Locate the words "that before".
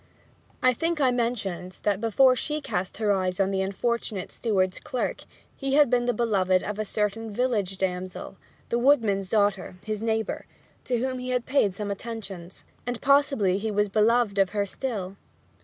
1.83-2.35